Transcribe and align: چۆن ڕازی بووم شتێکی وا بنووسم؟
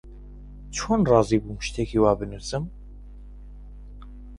چۆن 0.75 0.99
ڕازی 1.11 1.37
بووم 1.43 1.59
شتێکی 1.67 1.97
وا 2.01 2.11
بنووسم؟ 2.19 2.63